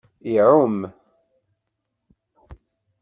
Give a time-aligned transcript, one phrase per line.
[0.33, 0.79] Iɛum.